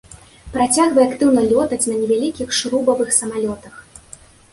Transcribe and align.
Працягвае 0.53 1.03
актыўна 1.09 1.43
лётаць 1.51 1.79
на 1.89 1.97
невялікіх 1.99 2.55
шрубавых 2.61 3.13
самалётах. 3.19 3.75